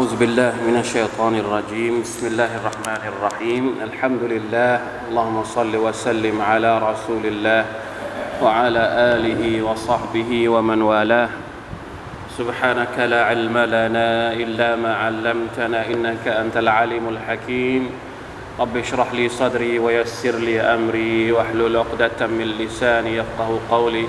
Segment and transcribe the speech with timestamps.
[0.00, 2.00] أعوذ بالله من الشيطان الرجيم.
[2.00, 3.64] بسم الله الرحمن الرحيم.
[3.84, 4.72] الحمد لله.
[5.12, 7.62] اللهم صل وسلم على رسول الله
[8.40, 11.28] وعلى آله وصحبه ومن والاه.
[12.32, 17.82] سبحانك لا علم لنا إلا ما علمتنا إنك أنت العليم الحكيم.
[18.56, 24.08] رب اشرح لي صدري ويسر لي أمري واحلل عقدة من لساني يفقه قولي.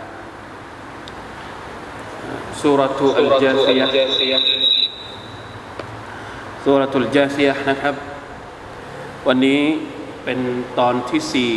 [2.62, 3.86] سورة الجاثية
[6.64, 7.94] سورة الجاثية นะครับ
[9.26, 9.62] วันนี้
[10.24, 10.40] เป็น
[10.78, 11.52] ตอนที่สี่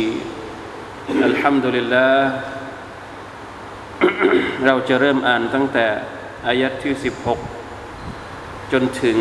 [1.24, 2.28] อัลฮัมดุลิลลาห์
[4.66, 5.86] เราจะเริ่มอ่านตั้งแต่
[6.46, 6.92] อายัดที่
[7.82, 9.18] 16 จนถึง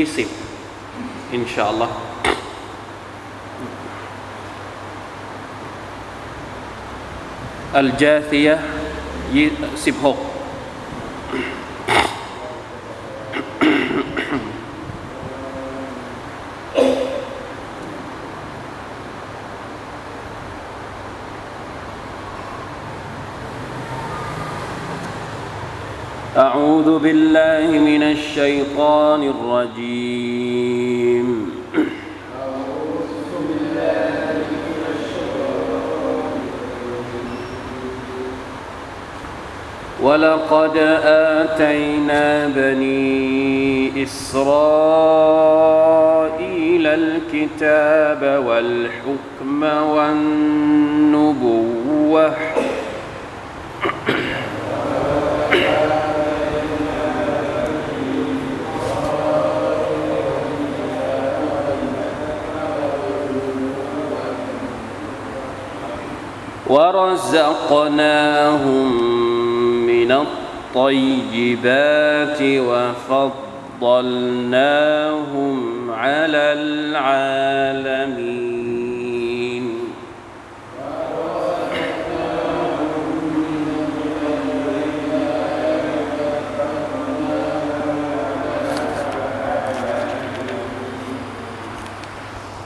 [0.00, 1.96] 20 อินชาอัลลอฮ์
[7.78, 8.54] อัลจาซียะ
[9.94, 10.33] 16
[27.05, 31.27] بالله من الشيطان الرجيم.
[40.01, 44.45] ولقد آتينا بني إسرائيل
[46.87, 51.35] الكتاب والحكم والنبوة
[66.75, 68.67] ورزقناهم
[69.87, 70.11] من
[70.75, 72.39] الطيبات
[73.81, 74.31] وفضلناهم
[75.91, 78.25] على العالمين.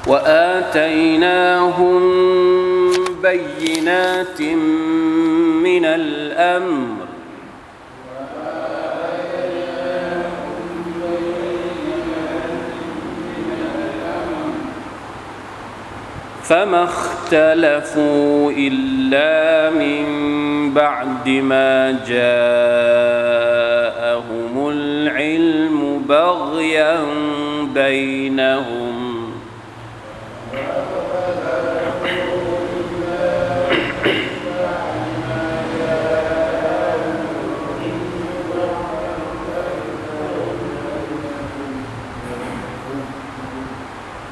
[0.08, 2.04] وآتيناهم
[3.30, 4.42] بينات
[5.64, 6.96] من الأمر
[16.44, 20.06] فما اختلفوا إلا من
[20.74, 22.30] بعد ما جاءهم
[24.70, 27.00] العلم بغيا
[27.74, 28.79] بينهم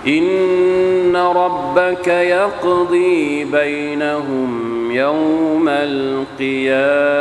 [0.07, 7.15] إن ربك يقضي بينهم يوم القيامة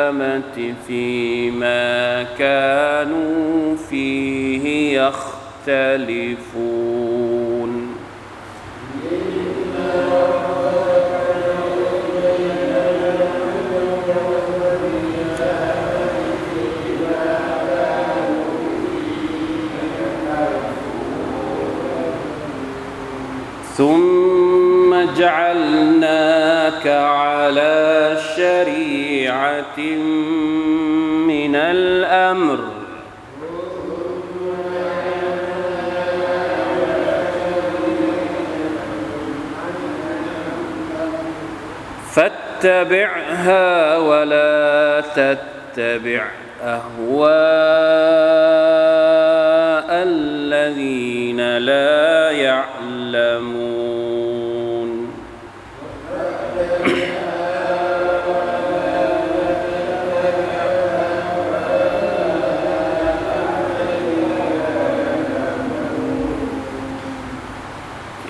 [0.86, 5.00] فيما كانوا فيه
[5.66, 6.36] يختلفون
[23.76, 29.78] ثم جعلناك على شريعة
[31.28, 32.58] من الأمر.
[42.10, 46.24] فاتبعها ولا تتبع
[46.62, 46.86] أهواء
[49.90, 53.75] الذين لا يعلمون.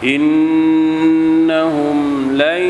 [0.06, 1.98] إنهم
[2.32, 2.62] لن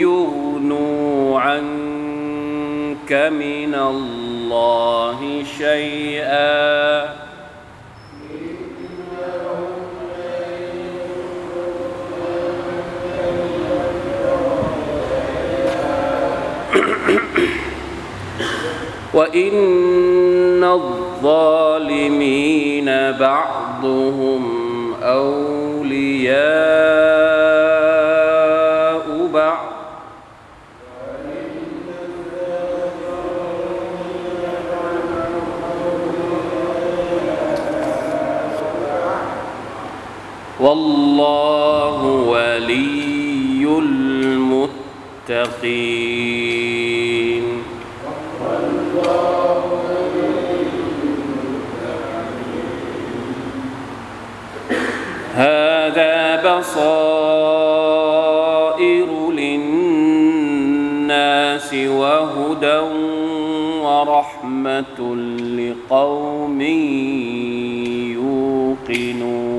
[0.00, 7.06] يغنوا عنك من الله شيئا.
[19.14, 21.64] وإن الظالمين
[23.20, 24.42] بعضهم
[25.02, 25.55] أولى
[25.96, 26.36] أولياء
[29.32, 29.66] بعض.
[40.60, 43.64] والله ولي
[45.28, 45.46] المتقين.
[56.58, 57.80] بصائر
[59.32, 60.54] للناس
[61.74, 62.80] وهدى
[63.82, 64.98] ورحمة
[65.58, 66.60] لقوم
[68.16, 69.55] يوقنون.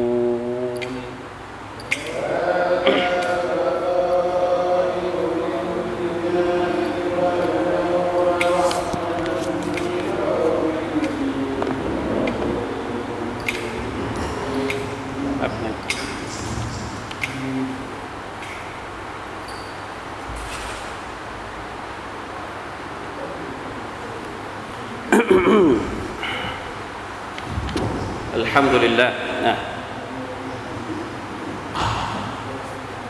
[28.58, 29.08] ฮัมดุลิลละ
[29.46, 29.56] นะ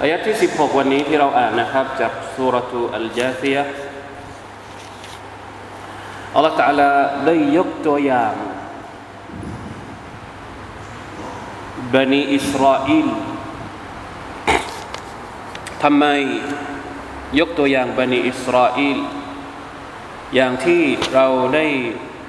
[0.02, 3.58] อายะที่ 16 วันนี้ที่เราอ่านนะครับ จากสุรทูอัลจาซีย
[6.36, 6.90] อัลลอฮฺตาลา
[7.26, 8.34] ได้ยกตัวอย่าง
[11.94, 13.08] บันิอิสราเอล
[15.84, 16.06] ทำไม
[17.40, 18.98] ยกตัวอย่างบันิอิสราเอล
[20.36, 20.84] อย่างที่
[21.14, 21.68] เราได้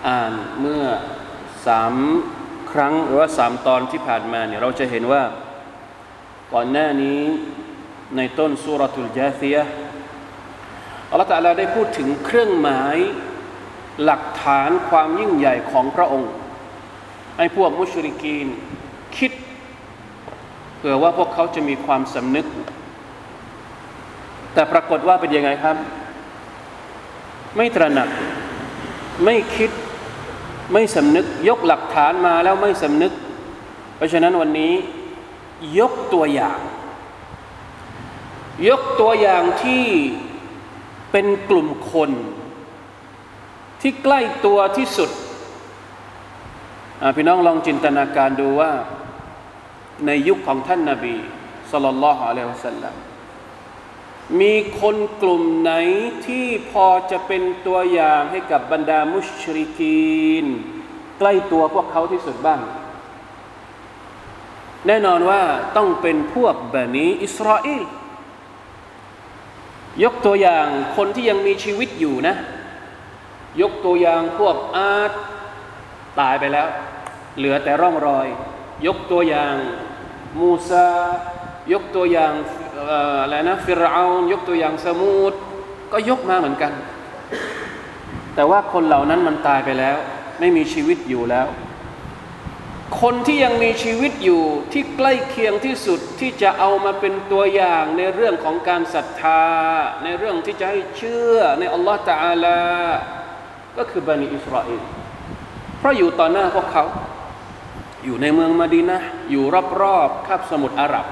[0.09, 0.85] อ่านเมื่อ
[1.67, 1.95] สาม
[2.73, 5.23] ครั้งหรือว่าสามตอนที่ผ่านมาเนี่ยเราจะเห็นว่า
[6.53, 7.21] ก่อนหน้านี้
[8.17, 9.57] ในต้นสุรทุลจาซีย
[11.11, 12.97] อัลลอฮฺตะลาได้พูดถึงเครื่องหมาย
[14.05, 16.33] หลักฐานความยิ่งใหญ่ของพระองค์
[17.37, 18.47] ให้พวกมุชริกีน
[19.17, 19.33] คิด
[20.77, 22.47] เผื่อว่าพวกเขาจะมีความสำนึก
[24.55, 25.77] แต่ปรากฏว่าเป็นยังไงครับ
[27.57, 28.09] ไม่ตระหนัก
[29.25, 29.71] ไม่คิด
[30.73, 33.13] ไม่สำนึกยกหลักฐานมาแล้วไม่สำนึก
[33.97, 34.73] เพราะฉะนั้นวันนี้
[35.79, 36.59] ยกตัวอย่าง
[38.69, 39.85] ยกตัวอย่างที่
[41.13, 42.11] เป็นกลุ่มคน
[43.81, 45.11] ที่ใกล้ตัวที่สุด
[47.17, 48.71] พี่น้องลองจินตนาการดูว่า
[50.07, 51.17] ในยุคของท่านนาบี
[51.71, 52.95] สุลต่านละฮ์อะลัยฮิวสัลลัม
[54.41, 55.73] มีคนกลุ่มไหน
[56.27, 60.47] ที่พอจะเป็นตัวอย่างให้กับบรรดามุชริกีน
[61.19, 62.61] ใกล้ตัวพวกเขาที่สุดบ้าง
[64.87, 65.43] แน่นอนว่า
[65.77, 67.83] ต้องเป็นพวกบันีอิสราเอล
[70.05, 70.67] ยกตัวอย่าง
[70.97, 72.35] คนที่ยังมีชีวิตอยู่นะ
[73.61, 75.13] ยกตัวอย่างพวกอาร์ต
[76.21, 76.69] ตายไปแล้ว
[77.37, 78.27] เหลือแต่ร่องรอย
[78.87, 79.55] ยกตัวอย่าง
[80.39, 80.89] มูซา
[81.73, 82.33] ยกตัวอย่าง
[83.23, 85.33] อะไรนะฟิรเอายกตัวอย่างสมูด
[85.93, 86.73] ก็ยกมาเหมือนกัน
[88.35, 89.97] แต่ว่าคนเหล่านั้นมันตายไปแล้ว
[90.39, 91.47] ไม่มีชีวิตอยู่แล้ว
[93.01, 94.43] คนที่ยังมีชีวิตอยู่
[94.73, 99.45] ที่ใกล้เคียงที่สุดที่จะเอามาเป็นตัวอย่างในเรื่องของการศรัทธา
[100.05, 102.61] ในเรื่องที่จะให้เชื่อในอัลลอฮฺตะอาลา
[103.77, 104.83] ก็คือบันิอิสราเอล
[105.79, 106.85] เพราะอยู่ต่อหน้าพวกเขา
[108.05, 108.99] อยู่ในเมืองมาดีนะ
[109.31, 109.45] อยู่
[109.81, 111.07] รอบๆคาบสมุทรอาหรับ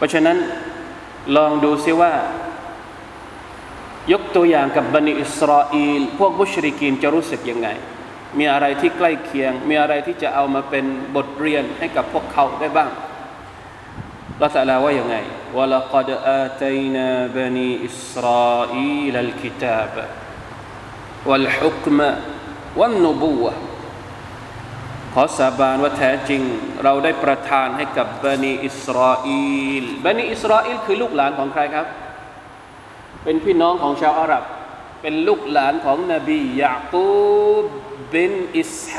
[0.00, 0.36] ราะฉะนั้น
[1.36, 2.12] ลองดูซิว่า
[4.12, 7.68] ยกตัวอย่างกับบันิอิสราเอลพวกมุชริกีนจะรู้สึกยังไง
[8.38, 10.84] มีอะไรที่ใกล้เคียง มีอะไรที่จะเอามาเป็น
[11.16, 12.90] บทเรียนให้กับพวกเขาได้บ้าง
[14.38, 15.16] เราแต่ละว่ายังไง
[15.56, 16.08] ولقد
[16.42, 20.08] آتينا بني إسرائيل الكتاب
[21.26, 21.98] والحكم
[22.76, 23.52] والنبوة
[25.13, 26.41] ขอสาบานว่าแท้จริง
[26.83, 29.27] เราได้ประทานให้กับบันิอิสราเอ
[29.81, 31.87] ลบันิอิสราเอลคือลูกหลานของใครครับ
[33.23, 34.43] เป็นพี่น้องของชาวอาหรับ
[35.01, 37.09] เป็นลูกหลานของนบียาคู
[37.63, 37.65] บ
[38.13, 38.95] บินอิสฮ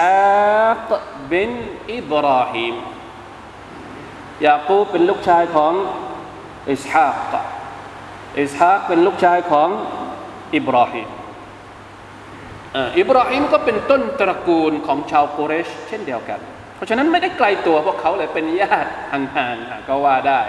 [0.64, 0.90] าก
[1.32, 1.50] บิน
[1.92, 2.74] อิบราฮิม
[4.46, 5.72] ยาคูบเป็นลูกชายของ
[6.70, 7.32] อิสฮาก
[8.40, 9.68] อิสฮากเป็นลูกชายของ
[10.54, 11.08] อิบราฮิม
[12.98, 16.40] อิบราฮิมก็เป็นต้นตระกูลของชาวกุเรช เช่นเดียวกัน
[16.76, 20.42] เพราะฉะนั้นไม่ได้ไกลตัวพวกเขาเลยเป็นญาติห่างๆก็ว่าได้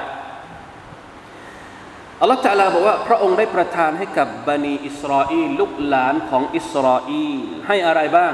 [2.22, 8.34] อัลลอฮฺตะลาบอกว่าพระองค์ได้ประทานให้กับบันีอิสราอลลูกหลานของอิสราอลให้อะไรบ้าง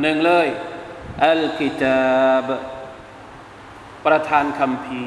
[0.00, 0.48] หนึ่งเลย
[1.26, 2.48] อัลกิตาบ
[4.06, 5.04] ประทานคำพี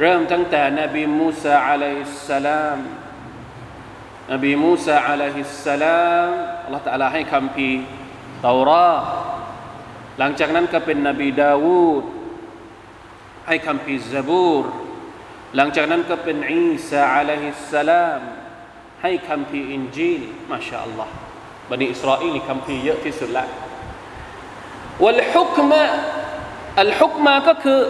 [0.00, 2.78] เริ่มตั้งแต่นบีมูซาอะลัยฮิสลาม
[4.32, 6.30] นบีมูซาอะลัยฮิสสลาม
[6.64, 7.70] อัลลอฮฺตะลาให้คำพี
[8.42, 8.94] เตารา
[10.18, 12.04] หลังจากนั้นก็เป็นนบีดาวูด
[13.46, 14.64] ให้คำพีซาบูร
[15.56, 18.20] หลังจากนั้นก็เป็นอีสาอะลัยฮิสสลาม
[19.02, 21.12] ให้คำพีอินจีลมาชาอัลลอฮ์
[21.70, 23.44] บันิอิสราเอลคำพีเยอะที่สุดละ
[25.04, 25.84] วัลฮุกมะ
[26.80, 27.80] อัลฮุกมาก็คือ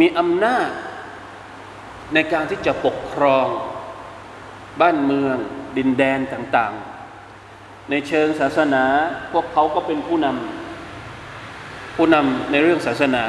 [0.00, 0.70] มีอำนาจ
[2.14, 3.48] ในการที่จะปกครอง
[4.80, 5.38] บ้านเมือง
[5.76, 8.84] ดินแดนต่างๆ ในเชิงศาสนา
[9.32, 13.24] พวกเขาก็เป็นผู้นำผู้นำในเรื่องศาสนา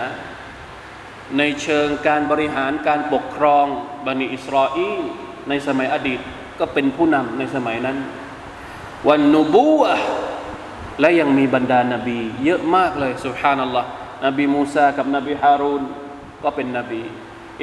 [1.38, 3.66] ในเชิงการบริหารการปกครอง
[4.06, 5.02] บันิอิสราอล
[5.50, 6.20] ในสมัยอดีต
[6.60, 7.98] ก็เป็นผู้นำในสมัยนั้น
[9.08, 9.96] วันนูบูะ
[11.00, 13.90] และยังมีบรรดานาบี เยอะมากเลยสุฮานัลลอฮ์
[14.26, 15.84] นบีมูซากับนบีฮารูน
[16.44, 17.04] ก็เป็นนบี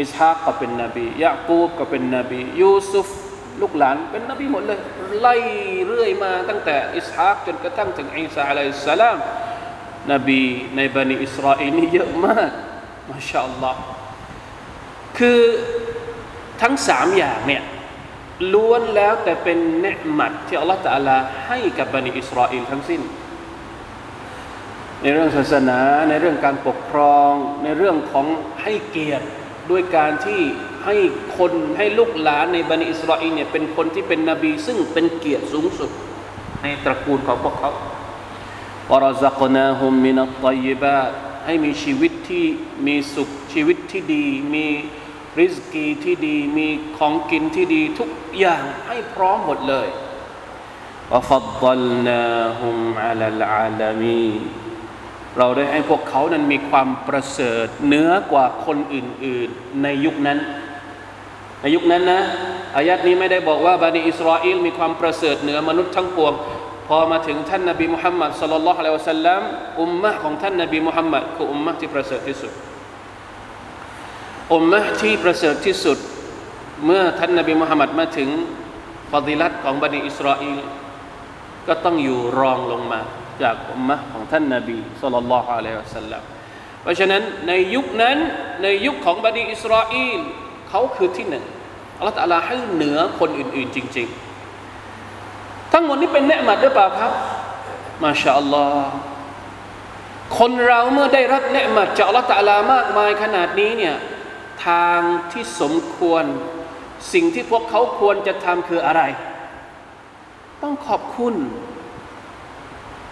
[0.00, 3.08] อิสฮากก็เป็นนบียะกูบก็เป็นนบียูซุฟ
[3.60, 4.78] ลูกหลานเป็นนบีหมดเลย
[5.20, 5.34] ไล่
[5.86, 9.18] เรื่อยมาตั้งแต่อิสฮากจนกระทั่งถึงอิสาอะลัยฮิสสลาม
[10.12, 10.42] นบี
[10.76, 12.50] ในบันิอิสราเอลนี่เยอะมาก
[13.10, 13.80] มาชาอัลลอฮ์
[15.18, 15.40] คือ
[16.62, 17.62] ทั้งสามอย่างเนี่ย
[18.52, 23.00] ล้วนแล้วแต่เป็นเนืหมัดที่อัลลอฮฺตะลาให้กับบันิอิสราเอลทั้งสิ้น
[25.02, 27.32] ในเรื่องศาสนาในเรื่องการปกครอง
[27.64, 28.26] ในเรื่องของ
[28.62, 29.26] ให้เกียรติ
[29.70, 30.42] ด้วยการที่
[30.84, 30.96] ให้
[31.38, 35.90] คนให้ลูกหลานในบันิอิสราเอลเนี่ยเป็นคนที่เป็นนบี ซึ่งเป็นเกียรติสูงสุด
[36.62, 37.70] ในตระกูลของพวกเขา
[38.90, 41.00] วรซักนาฮุมมินัตตยิบา
[41.46, 42.44] ให้มีชีวิตที่
[42.86, 44.24] มีสุขชีวิตที่ดี
[44.54, 44.66] มี
[45.38, 49.88] ริสกีที่ดี มีของกินที่ดีทุกอย่างให้พร้อมหมดเลย
[51.10, 52.24] ว่าฟัดดัลนา
[52.60, 54.24] ฮุมอัลลอาลามี
[55.38, 60.38] เราได้ให้พวกเขานั้นมีความประเสริฐเหนือกว่าคนอื่น ๆ ในยุคนั้น
[61.64, 62.20] ในยุคนั้นนะ
[62.76, 66.32] อายัดนี้ไม่ได้บอกว่าบันิอิสราเอลมีความประเสริฐเหนือมนุษย์ทั้งปวง
[66.88, 69.40] พอมาถึงท่านนบีมุฮัมมัดสลลัลลอฮุอะลัยวะสัลลัม
[69.80, 72.52] อุมมะของท่านนบีมุฮัมมัดคืออุมมะที่ประเสริฐที่สุด
[74.54, 75.98] อุมมะที่ประเสริฐที่สุด
[76.84, 78.28] เมื่อท่านนบีมุฮัมมัดมาถึง
[79.12, 80.58] ฟาดิลัตของบันิอิสราเอล
[81.68, 83.00] ก็ต้องอยู่รองลงมา
[83.42, 86.22] จากอุมมะของท่านนบีสุลต่านละฮ์อะลัยฮิวะสัลลัม
[86.82, 88.16] เพราะฉะนั้นในยุคนั้น
[88.62, 90.20] ในยุคของบันิอิสราเอล
[90.70, 91.44] เขาคือที่หนึ่ง
[92.04, 94.08] ลลอตะลาให้เหนือคนอื่น ๆ จริง
[94.90, 97.12] ๆ ทั้งหมดนี้เป็นเนืหมัดหรือเปล่าครับ
[98.02, 98.92] มาชาอัลลอฮ์
[100.38, 103.96] คนเราเมื่อได้รับเนืหมัดจากอัลลอฮฺตะลามากมายขนาดนี้เนี่ย
[104.66, 105.00] ทาง
[105.32, 106.24] ที่สมควร
[107.12, 109.02] สิ่งที่พวกเขาควรจะทำคืออะไร
[110.62, 111.34] ต้องขอบคุณ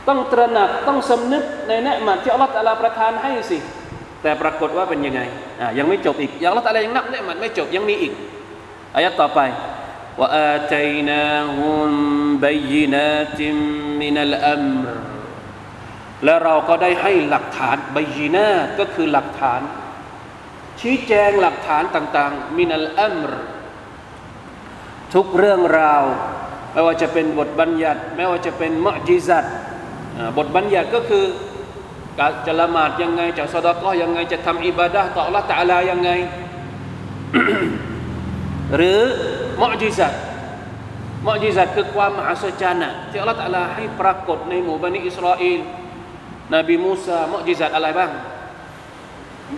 [0.08, 3.58] ต้องตระหนักต้องสำนึกในเนืหมัดที่อัลลอฮฺตะลาประทานให้สิ
[4.22, 5.20] แต่ปรากฏว่าเป็นยังไง
[5.60, 8.12] อ่ายังไม่จบอีกยังอัลลอฮฺตะลายังนับเนืหมัดไม่จบยังมีอีก
[8.94, 9.40] อายะต่อไป
[10.18, 11.24] ว่าอาตัยนา
[11.56, 11.90] ฮุม
[12.44, 13.56] บัยนาติม
[14.00, 14.88] มินัลอัมร
[16.24, 19.60] และเราก็ได้ให้หลักฐานบัยนาก็คือหลักฐาน
[20.80, 23.32] ชี้แจงหลักฐานต่าง ๆ มินัลอัมร
[25.14, 26.02] ทุกเรื่องราว
[26.72, 29.44] ไม่ว่าจะเป็นบทบัญญัติ ไม่ว่าจะเป็นมุจิซัต
[30.38, 31.24] บทบัญญัติก็คือ
[32.46, 36.10] จะละหมาดยังไง จะเศาะดะเกาะฮ์ยังไง จะทำอิบาดะฮ์ต่ออัลลอฮฺตาลายังไง
[38.76, 39.00] หรือ
[39.62, 40.12] มุจิซัต
[41.28, 45.60] มุจิซัตคือความมหัศจรรย์ที่อัลลอฮฺตาลาให้ปรากฏในหมู่บันิอิสราเอล
[46.54, 48.10] นบีมูซามุจิซัตอะไรบ้าง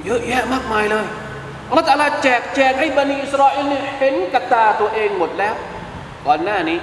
[0.05, 1.07] เยอะแยะมากมายเลย
[1.69, 5.55] อัลลอฮฺตาลาแจกแจงให้บันิอิสราเอลเนี่ยเห็นกับตาตัวเองหมดแล้ว
[6.27, 6.79] ก่อนหน้านี้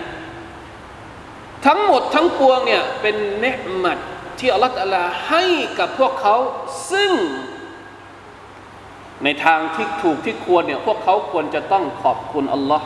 [1.65, 3.97] ทั้งหมดทั้งปวงเนี่ยเป็นเนียะมัต
[4.39, 5.43] ที่อัลลอฮฺตาลาให้
[5.79, 6.35] กับพวกเขา
[6.91, 7.11] ซึ่ง
[9.23, 12.81] ในทางที่ถูกที่ควรเนี่ยพวกเขาควรจะต้องขอบคุณอัลลอฮ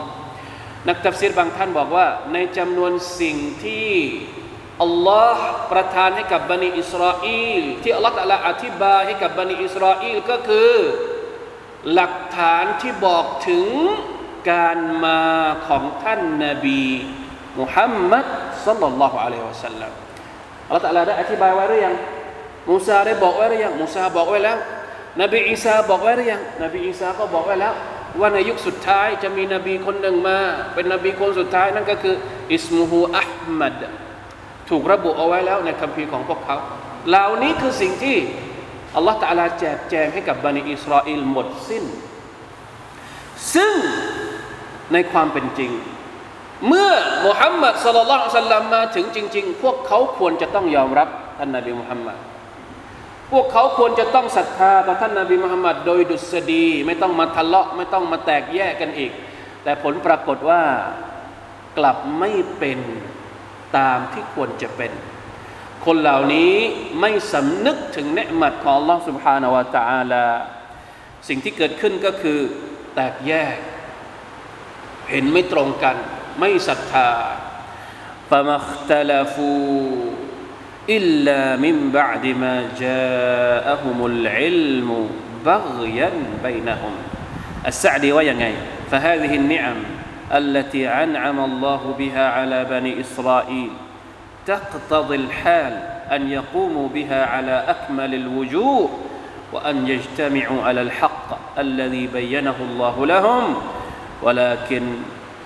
[0.88, 3.90] นักตัฟซีรบางท่านบอกว่า ในจำนวนสิ่งที่
[4.82, 7.26] อัลลอฮ์ประทานให้กับบันิอิสราเอ
[7.60, 10.72] ลที่อัลลอฮฺตะลาอธิบายให้กับบันิอิสราเอลก็คือ
[11.92, 13.66] หลักฐานที่บอกถึง
[14.50, 15.22] การมา
[15.68, 16.84] ของท่านนาบี
[17.58, 18.24] มุฮัมมัด
[18.66, 19.92] สัลลัลลอฮุอะลัยฮิวะสัลลัม
[20.66, 21.94] อัลลอฮฺตะลาได้อธิบายไว้หรือยัง
[22.70, 24.58] มูซาได้บอกไว้หรือยังมูซาบอกไว้แล้ว
[25.20, 27.74] นบีอีสาบอกไว้หรือยังนบีอีสาก็บอกไว้แล้ว
[28.20, 30.38] ว่าในยุคสุดท้ายจะมีนบีคนหนึ่งมา
[30.74, 32.14] เป็นนบีคนสุดท้ายนั่นก็คือ
[32.52, 33.80] อิสมุฮูอัลมัด
[34.68, 36.56] ถูกระบุเอาไว้แล้วในคัมภีร์ของพวกเขา
[37.08, 38.16] เหล่านี้คือสิ่งที่
[38.96, 41.84] อัลลอฮฺตะลาแจกแจงให้กับบันิอิสราเอลหมดสิ้น
[43.54, 43.74] ซึ่ง
[44.92, 45.70] ในความเป็นจริง
[46.68, 46.90] เมื่อ
[47.26, 51.08] มุฮัมมัดสลลัลสัลลัมมาถึงจริง ๆ พวกเขาควรจะต้องยอมรับ
[51.38, 52.16] ท่านนาบีมุฮัมมัด
[53.31, 59.11] พวกเขาควรจะต้องศรัทธาต่อท่านนาบีมุฮัมมัดโดยดุษฎีไม่ต้องมาทะเลาะไม่ต้องมาแตกแยกกันอีก
[59.63, 60.61] แต่ผลปรากฏว่า
[61.77, 62.79] กลับไม่เป็น
[63.77, 64.91] ตามที่ควรจะเป็น
[65.85, 66.53] คนเหล่านี้
[66.99, 70.25] ไม่สำนึกถึงเนืมัดของ Allah سبحانه และ تعالى
[71.27, 72.39] สิ่งที่เกิดขึ้นก็คือ
[72.95, 73.55] แตกแยก
[75.11, 75.95] เห็นไม่ตรงกัน
[76.39, 77.09] ไม่ศรัทธา
[78.29, 79.71] فما اختلفوا
[80.88, 85.10] إلا من بعد ما جاءهم العلم
[85.46, 86.10] بغيا
[86.44, 86.92] بينهم.
[87.66, 88.54] السعدي وينغي
[88.90, 89.76] فهذه النعم
[90.34, 93.70] التي أنعم الله بها على بني إسرائيل
[94.46, 98.90] تقتضي الحال أن يقوموا بها على أكمل الوجوه
[99.52, 103.54] وأن يجتمعوا على الحق الذي بينه الله لهم.
[104.22, 104.82] ولكن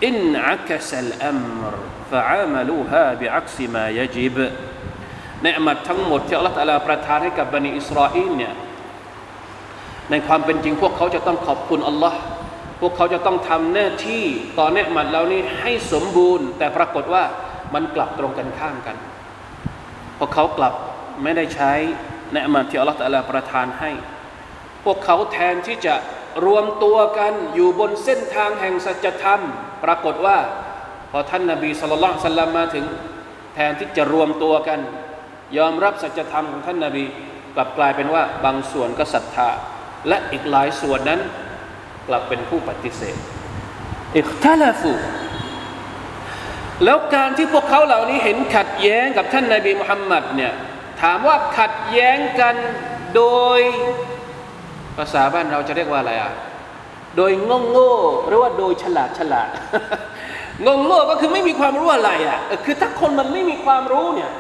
[0.05, 1.73] انعكس الأمر
[2.13, 4.51] فعملوها بعكس ما يجب.
[5.43, 8.53] ในอมัดทั้งหมดที่อัลลอฮฺตะลาประทานให้กับบันิอิสราเอลเนี่ย
[10.11, 12.19] ในความเป็นจริงพวกเขาจะต้องขอบคุณอัลลอฮ์
[12.81, 14.25] พวกเขาจะต้องทำหน้าที่
[14.59, 17.25] ต่อเนืมัดเหล่านี้ให้สมบูรณ์ แต่ปรากฏว่า
[17.75, 18.97] มันกลับตรงกันข้ามกัน
[20.19, 20.75] พวกเขากลับ
[21.23, 21.73] ไม่ได้ใช้
[22.33, 23.91] เนืมัดที่อัลลอฮฺตะลาประทานให้
[24.85, 25.95] พวกเขาแทนที่จะ
[26.47, 29.41] รวมตัวกันอยู่บนเส้นทางแห่งสัจธรรม
[29.85, 30.39] ปรากฏว่า
[31.11, 32.85] พอท่านนาบีสุลต่านสัลลัมมาถึง
[33.55, 34.81] แทนที่จะรวมตัวกัน
[35.59, 37.05] ยอมรับสัจธรรมของท่านนาบี
[37.55, 39.51] กลับกลายเป็นว่าบางส่วนก็ศรัทธา
[40.09, 41.21] และอีกหลายส่วนนั้น
[42.09, 43.17] กลับเป็นผู้ปฏิเสธ
[44.17, 44.93] อิคทาลฟู
[46.85, 50.53] แล้วการที่พวกเขาเหล่านี้เห็นขัดแย้งกับท่านนาบีมุฮัมมัดเนี่ย
[51.03, 52.55] ถามว่าขัดแย้งกัน
[53.17, 53.25] โด
[53.59, 53.61] ย
[54.97, 56.33] ภาษาบ้านเราจะเรียกว่าอะไรอะ
[57.17, 57.95] โดยงงโง่
[58.27, 59.49] หรือว่าโดยฉลาดฉลาด
[60.67, 64.31] งงโง่ก็คือไม่มีความรู้อะไรอะคือถ้าคนมันไม่มีความรู้เนี่ย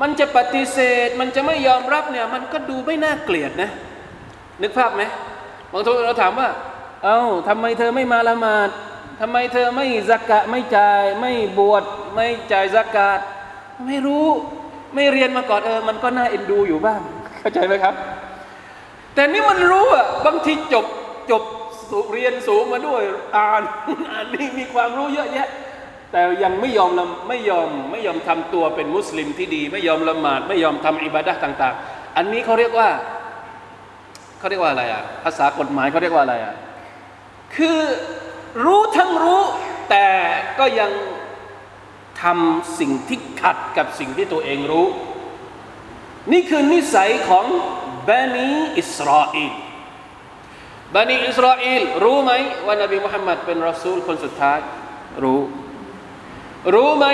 [0.00, 3.70] มันจะปฏิเสธ มันจะไม่ยอมรับเนี่ย มันก็ดูไม่น่าเกลียดนะ
[4.62, 5.02] นึกภาพไหม
[5.72, 6.48] บางทีเราถามว่า
[7.04, 8.70] เอา้าทำไมเธอไม่มาละหมาด
[9.20, 13.20] ทำไมเธอไม่สักกะไม่จ่าย ไม่บวชไม่จ่ายสักกาด
[13.86, 14.26] ไม่รู้
[14.94, 17.00] ไม่เรียนมาก่อนเออ มันก็น่าเอ็นดูอยู่บ้าง
[17.38, 17.94] เข้าใจไหมครับ
[19.14, 20.86] แต่นี่มันรู้อะบางทีจบ
[21.30, 21.42] จบ
[22.12, 23.02] เรียนสูงมาด้วย
[23.36, 23.62] อ่าน
[24.10, 25.48] อ่านนี่มีความรู้เยอะแยะ
[26.16, 26.90] แต่ยังไม่ยอม
[27.28, 32.88] ไม่ยอมไม่ยอมทำตัวเป็นมุสลิมที่ดี ไม่ยอมละหมาด ไม่ยอมทำอิบาดะต่าง ๆ อันนี้เขาเรียกว่า
[34.38, 36.54] เขาเรียกว่าอะไรอะภาษากฎหมายเขาเรียกว่าอะไรอะ
[37.56, 37.78] คือ
[38.64, 39.42] รู้ทั้งรู้
[39.90, 40.08] แต่
[40.58, 40.90] ก็ยัง
[42.22, 44.86] ทำสิ่งที่ขัดกับสิ่งที่ตัวเองรู้
[46.32, 47.44] นี่คือนิสัยของ
[48.08, 49.52] บานีอิสราเอล
[50.94, 52.32] บานีอิสราเอลรู้ไหม
[52.66, 54.58] ว่านบีมุฮัมมัดเป็นรอซูลคนสุดท้าย
[55.24, 55.40] รู้
[56.74, 57.06] รู้ไหม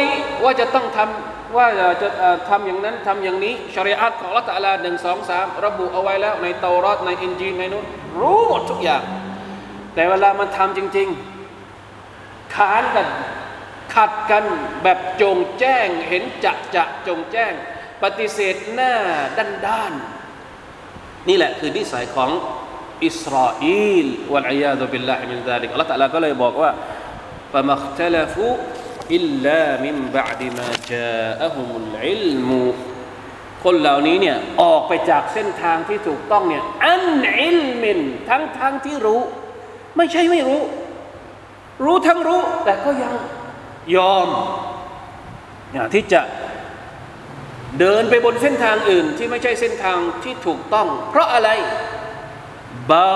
[0.45, 1.67] ว่าจะต้องทำว่า
[2.03, 2.09] จะ
[2.49, 7.85] ทำอย่างนั้นทำอย่างนี้ชริอัตของละตัลลาหนึ่งสองสามระบุเอาไว้แล้ว ในเตารอดในอินจีนในนู้น
[8.21, 9.03] รู้หมดทุกอย่าง
[9.95, 13.09] แต่เวลามันทำจริงๆค้านกัน
[13.95, 14.45] ขัดกัน
[14.83, 17.53] แบบจงแจ้งเห็นจะจะจงแจ้ง
[18.03, 18.95] ปฏิเสธหน้า
[19.39, 19.93] ด้านด้าน
[21.29, 22.31] นี่แหละคือนิสัยของ
[23.07, 23.65] อิสราเอ
[24.05, 26.71] ล والعياذ بالله من ذلك อัลลอฮฺ تعالى ก็เลยบอกว่า
[29.15, 32.61] إلا من بعد ما جاءهم العلم
[33.65, 37.05] คนเหล่านี้เนี่ยออกไปจากเส้นทางที่ถูกต้องเนี่ยعن
[37.39, 39.21] علم ทั้งทั้งที่รู้
[39.97, 40.61] ไม่ใช่ไม่รู้
[41.85, 43.15] รู้ทั้งรู้ แต่ก็ยัง
[43.97, 44.29] ยอม
[45.71, 46.21] เนี่ยที่จะ
[47.81, 51.51] เดินไปบนเส้นทางอื่นที่ไม่ใช่เส้นทางที่ถูกต้อง เพราะอะไร
[52.93, 53.13] บา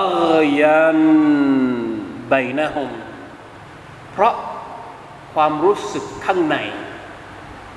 [0.59, 0.99] ยัน
[2.29, 2.89] ไบนะฮม
[4.13, 4.33] เพราะ
[5.34, 6.56] ความรู้สึกข้างใน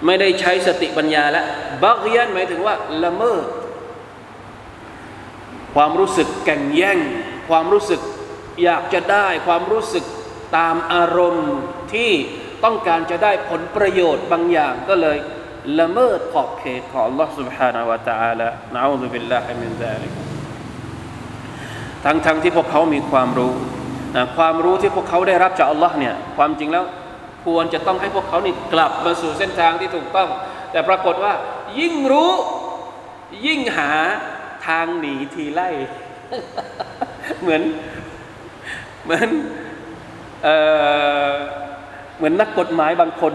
[0.06, 1.46] ไม่ได้ใช้สติปัญญาแล้ว
[1.84, 3.46] บักยันหมายถึงว่าละเมิด
[5.76, 7.00] ความรู้สึกแก่งแย่ง
[7.50, 8.02] ความรู้สึก
[8.64, 10.06] อยากจะได้ ความรู้สึก
[10.58, 11.50] ตามอารมณ์
[11.94, 12.12] ที่
[12.64, 15.18] ต้องการจะได้ผลประโยชน์บางอย่างก็เลย
[15.80, 20.12] ละเมิดขอบเขตของ Allah سبحانه และ تعالى นะอูซุบิลลาฮิมินซาลิก
[22.06, 23.54] ทั้งทั้งที่พวกเขามีความรู้
[24.16, 26.86] นะความรู้ที่พวกเขาได้รับจาก Allah เนี่ยความจริงแล้ว
[27.45, 30.29] ควรจะต้องให้พวกเขานี่กลับมาสู่เส้นทางที่ถูกต้อง
[30.73, 31.33] แต่ปรากฏว่า
[31.79, 32.33] ยิ่งรู้
[33.47, 33.91] ยิ่งหา
[34.67, 35.69] ทางหนีทีไล่
[37.41, 37.63] เหมือน
[39.05, 39.29] เหมือน
[40.45, 40.49] เอ
[41.31, 41.33] อ
[42.17, 43.33] เหมือนนักกฎหมายบางคน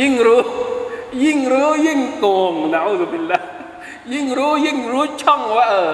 [0.00, 0.40] ยิ่งรู้
[1.24, 3.40] ยิ่งรู้ยิ่งโกงนะอุบิลละ
[4.14, 5.92] ยิ่งรู้ยิ่งรู้ช่องว่า เออ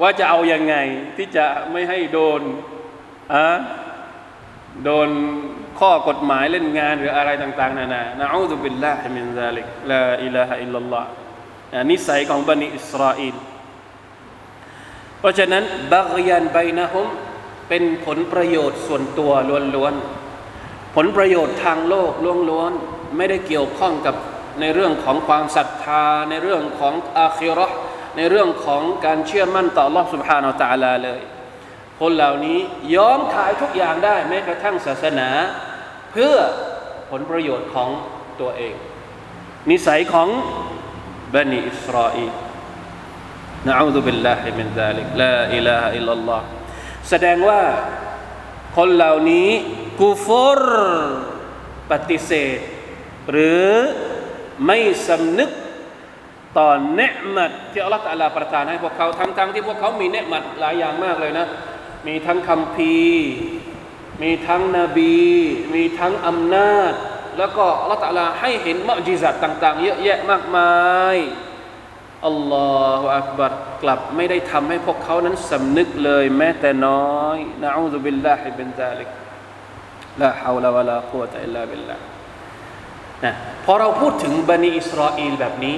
[0.00, 0.74] ว่าจะเอาอยัางไง
[1.16, 2.40] ที่จะไม่ให้โดน
[3.34, 3.44] อะ
[4.83, 5.09] โดน
[5.79, 11.09] ข้อกฎหมายเล่นงานหรืออะไรต่างๆนานานะอูซุบิลลาฮิมินซาลิกลาอิลาฮะอิลลัลลอฮ์
[11.91, 13.35] นิสัยของบันิอิสราเอล
[15.19, 17.07] เพราะฉะนั้นบักยันไบนะฮุม
[17.69, 19.31] เป็นผลประโยชน์ส่วนตัว
[19.75, 22.11] ล้วนๆ ผลประโยชน์ทางโลก
[22.49, 24.15] ล้วนๆไม่ได้เกี่ยวข้องกับ
[24.61, 27.67] ในเรื่องของความศรัทธา ในเรื่องของอาคิรอ
[28.17, 31.21] ในเรื่องของการเชื่อมั่นต่อ Allah سبحانه และ تعالى เลย
[32.00, 32.58] คนเหล่านี้
[32.96, 35.28] ยอมขายทุกอย่างได้แม้กระทั่งศาสนา
[36.12, 36.34] เพื่อ
[37.10, 37.90] ผลประโยชน์ของ
[38.40, 38.74] ตัวเอง
[39.70, 40.28] นิสัยของ
[41.34, 42.32] บันิอิสราเอล
[43.66, 46.44] นะอูซุบิลลาฮิมินซาลิกลาอิลาฮะอิลลัลลอฮ์
[47.10, 47.62] แสดงว่า
[48.76, 49.50] คนเหล่านี้
[50.00, 50.28] กูฟ
[50.60, 50.62] ร
[51.90, 52.58] ปฏิเสธ
[53.30, 53.66] หรือ
[54.66, 54.78] ไม่
[55.08, 55.50] สำนึก
[56.58, 61.46] ต่อเนืมัดที่อัลลอฮฺประทานให้พวกเขาทั้งๆที่พวกเขามีเนียะมัตหลายอย่างมากเลยนะ
[62.06, 62.96] มีทั้งคัมภีร์
[64.22, 65.16] มีทั้งนบี
[65.74, 66.92] มีทั้งอำนาจ
[67.38, 70.74] แล้วก็ลลอฮฺ تعالى ให้เห็นมุอฺญิซาตต่าง ๆ เยอะแยะมากมา
[71.14, 71.16] ย
[72.26, 73.52] الله أكبر
[73.82, 79.08] กลับไม่ได้ทำให้พวกเขานั้นสำนึกเลยแม้แต่น้อย نعوذ بالله من ذلك
[80.20, 81.96] لا حول ولا قوة إلا بالله
[83.24, 83.32] นะ
[83.64, 85.76] พอเราพูดถึงบันิอิสราเอลแบบนี้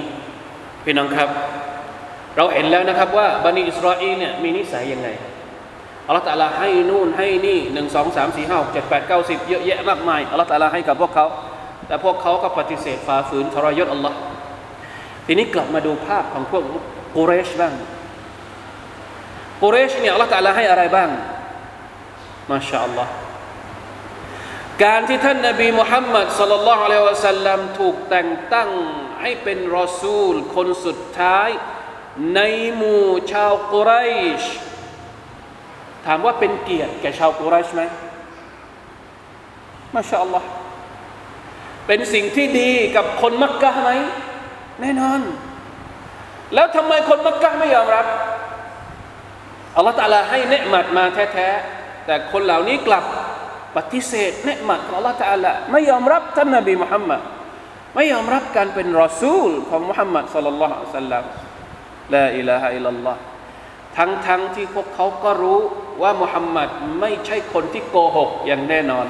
[0.83, 1.29] พี่น้องครับ
[2.37, 5.09] เราเห็นแล้วนะครับว่าบันิอิสราเอลเนี่ยมีนิสัยยังไง
[6.09, 11.25] อัลลอฮฺตะลาให้นู่นให้นี่หนึ่งสองสามสี่ห้าเจ็ดแปดเก้าสิบเยอะแยะมากมายอัลลอฮฺตะลาให้กับพวกเขา
[11.87, 14.17] แต่พวกเขาก็ปฏิเสธฝ่าฝืนทรยศอัลลอฮ์
[15.25, 16.63] ทีนี้กลับมาดูภาพของพวก
[17.15, 17.73] กุเรชบ้าง
[19.61, 21.09] กุเรชเนี่ยอัลลอฮฺตะลาให้อะไรบ้าง
[22.51, 23.11] มาชาอัลลอฮ์
[24.83, 28.69] การที่ท่านนบีมุฮัมมัดสลลัลลอฮุอะลัยวะสัลลัมถูกแต่งตั้ง
[29.21, 31.49] ให้เป็นรอซูล คนสุดท้าย
[32.35, 32.41] ใน
[32.75, 33.91] หมู่ชาวกุไร
[34.41, 37.81] ชามว่าเป็นเกียรติแก่ชาวกุไรชไหม
[39.95, 40.47] มาชาอัลลอฮ์
[41.87, 43.89] เป็นสิ่งที่ดีกับคนมักกะไหม
[44.81, 45.21] แน่นอน
[46.53, 48.05] แล้วทำไมคนมักกะไม่ยอมรับ
[49.75, 53.03] อัลลอฮฺตาลาให้เนืมัดมาแท้ๆแต่คนเหล่านี้กลับ
[53.77, 57.21] ปฏิเสธเนืมัดของอัลลอฮฺตาลาไม่ยอมรับท่านนบีมุฮัมมัด
[57.95, 61.23] ไม่ยอมรับการเป็นรอซูลของมุฮัมมัดสัลลัลลอฮุอะลัยฮิสัลลัม
[62.13, 63.19] ลาอิลาฮะอิลลัลลอฮ์
[63.99, 65.59] ทั้งทั้งที่พวกเขาก็รู้
[66.01, 69.07] ว่ามุฮัมมัดไม่ใช่คนที่โกหกอย่างแน่นอน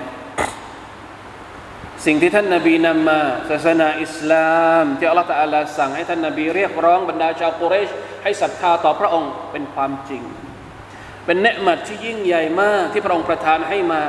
[2.05, 7.89] สิ่งที่ท่านนาบีนำมาศาสนาอิสลามที่อัลลอฮฺตะอาลาสั่งให้ท่านนาบีเรียกร้องบรรดาชาวกุเรช
[8.23, 10.21] ให้ศรัทธาต่อพระองค์เป็นความจริง
[11.25, 14.01] เป็นเนืมัดที่ยิ่งใหญ่มากที่พระองค์ประทานให้มา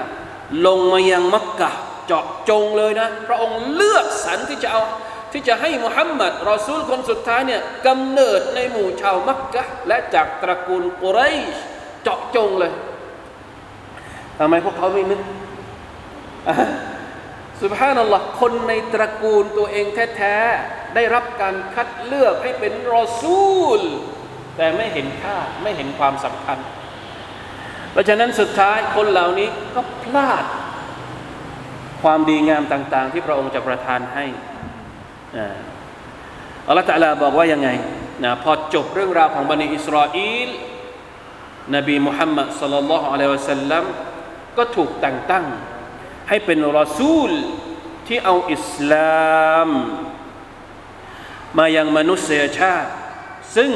[0.67, 1.71] ลงมายังมักกะ
[2.07, 4.83] เจาะจงเลยนะ พระองค์เลือกสรรที่จะเอา
[5.33, 11.21] ที่จะให้มุฮัมมัดรอซูลคนสุดท้ายเนี่ยกำเนิดในหมู่ชาวมักกะและจากตระกูลกุเร
[11.55, 11.57] ช
[12.03, 12.73] เจาะจงเลย
[14.39, 15.21] ทำไมพวกเขาไม่นึก
[17.63, 23.81] สุบฮานัลลอฮ์คนในตระกูลตัวเองแท้ๆได้รับการคัดเลือกให้เป็นรอซูล
[24.57, 26.59] แต่ไม่เห็นค่าไม่เห็นความสำคัญ
[27.93, 30.45] เพราะฉะนั้นสุดท้ายคนเหล่านี้ก็พลาด
[32.03, 34.25] ความดีงามต่าง ๆ ที่พระองค์จะประทานให้
[36.68, 37.70] อัลลอฮฺตะลาบอกว่ายังไง
[38.24, 40.50] นะพอจบเรื่องราวของบันิอิสราเอล
[41.76, 43.84] นบีมุฮัมมัดสัลลัลลอฮุอะลัยฮิวะสัลลัม
[44.58, 45.46] ก็ถูกแต่งตั้ง
[46.30, 47.32] ให้เป็นรอซูล
[48.08, 49.70] ที่เอาอิสลาม
[51.58, 52.92] มายังมนุษยชาติ
[53.56, 53.72] ซึ่ง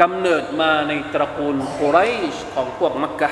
[0.00, 1.98] กำเนิดมาในตระกูลกุไร
[2.34, 3.30] ชของพวกมักกะ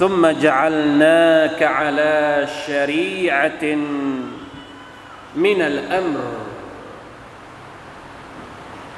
[0.00, 3.64] ثم جعلناك على شريعة
[5.43, 6.25] มินัลอัมร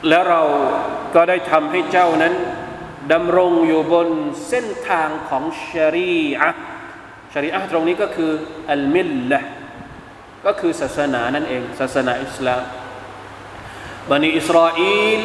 [0.07, 0.41] และเรา
[1.15, 2.33] ก็ได้ทำให้เจ้านั้น
[3.13, 4.07] ดำรงอยู่บน
[4.47, 6.51] เส้นทางของชรีอะ
[7.33, 8.31] ชรีอะตรงนี้ก็คือ
[8.71, 9.39] อัลมิลละ
[10.45, 12.63] ก็คือศาสนานั่นเอง ศาสนาอิสลาม
[14.11, 14.79] บันิอิสราเอ
[15.19, 15.21] ล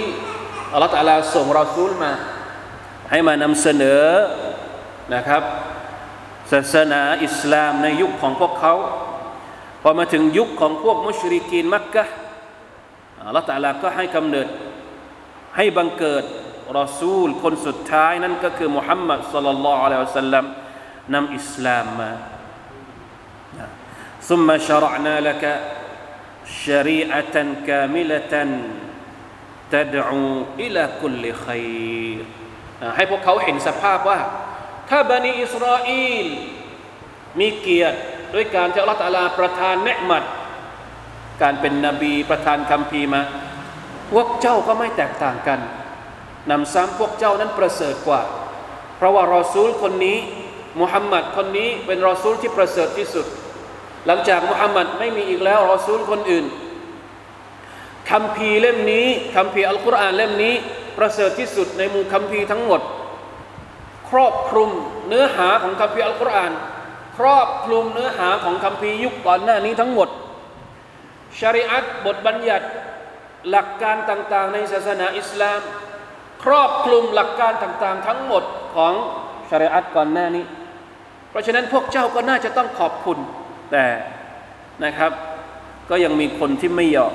[0.73, 2.13] อัลลอฮฺตาลาส่งรอซูลมา
[3.11, 4.05] ให้มานำเสนอ
[5.15, 5.43] นะครับ
[6.53, 8.75] ศาสนาอิสลามในยุคของพวกเขา
[9.82, 12.04] พอมาถึงยุคของพวกมุชริกีนมักกะ
[13.28, 14.48] อัลลอฮฺตะลาก็ให้กำเนิด
[15.56, 16.24] ให้บังเกิด
[16.80, 20.46] รอซูลคนสุดท้ายนั่นก็คือมุฮัมมัดสัลลัลลอฮุอะลัยฮิวะสัลลัม
[21.14, 22.12] นำอิสลามมา
[24.30, 25.44] ثم شرعنا لك
[26.66, 27.36] شريعة
[27.68, 28.34] كاملة
[29.72, 30.26] تدعو
[30.60, 32.24] إلى كل خير
[32.96, 34.20] ให้พวกเขาเห็นสภาพว่า
[34.90, 35.90] ถ้าบันิอิสราเอ
[36.26, 36.28] ล
[37.40, 38.00] มีเกียรติ
[38.35, 40.23] ด้วยการที่อัลลอฮฺตะลาประทานเนืมัด
[41.43, 43.23] การเป็นนบีประทานคำพีมา
[44.13, 45.61] พวกเจ้าก็ไม่แตกต่างกัน
[46.51, 48.23] นำซ้ำพวกเจ้านั้นประเสริฐกว่า
[48.97, 50.19] เพราะว่ารอซูลคนนี้
[50.81, 53.27] มุฮัมมัดคนนี้เป็นรอซูลที่ประเสริฐที่สุด
[54.07, 56.45] หลังจากมุฮัมมัดไม่มีอีกแล้วรอซูลคนอื่น
[58.11, 60.55] คำพีเล่มนี้คำพีอัลกุรอานเล่มนี้
[60.99, 62.81] ประเสริฐที่สุดในหมู่คำพีทั้งหมด
[64.11, 64.71] ครอบคลุม
[65.09, 66.53] เนื้อหาของคำพีอัลกุรอาน
[67.17, 70.09] ครอบคลุมเนื้อหาของคำพียุคก่อนหน้านี้ทั้งหมด
[71.39, 72.67] ชริอัตบทบัญญัติ
[73.51, 75.61] หลักการต่างๆ ในศาสนาอิสลาม
[76.45, 78.45] ครอบคลุมหลักการต่างๆ ทั้งหมด
[78.75, 78.95] ของ
[79.51, 80.45] ชริอัตก่อนหน้านี้
[81.31, 83.19] เพราะฉะนั้นพวกเจ้าก็น่าจะต้องขอบคุณ
[83.73, 83.87] แต่
[84.85, 85.13] นะครับ
[85.91, 87.15] ก็ยังมีคนที่ไม่ยอม